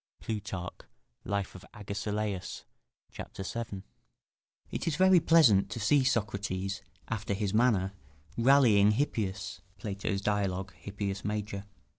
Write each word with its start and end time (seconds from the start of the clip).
[Plutarch, 0.19 0.81
Life 1.25 1.53
of 1.53 1.63
Agesilaus, 1.75 2.63
c. 3.13 3.23
7.] 3.43 3.83
It 4.71 4.87
is 4.87 4.95
very 4.95 5.19
pleasant 5.19 5.69
to 5.69 5.79
see 5.79 6.03
Socrates, 6.03 6.81
after 7.07 7.35
his 7.35 7.53
manner, 7.53 7.93
rallying 8.35 8.93
Hippias, 8.93 9.61
[Plato's 9.77 10.21
Dialogues: 10.21 10.73
Hippias 10.79 11.23
Major. 11.23 11.65